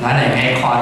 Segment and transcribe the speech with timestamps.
[0.00, 0.80] 男的也没夸